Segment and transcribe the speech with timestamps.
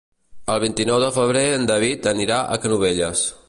[0.53, 3.27] El vint-i-nou de febrer en David anirà a Canovelles.